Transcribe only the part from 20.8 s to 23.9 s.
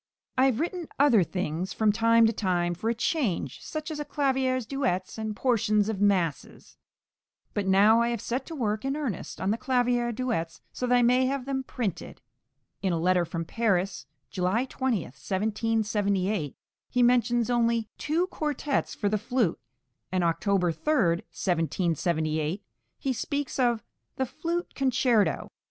1778, he speaks of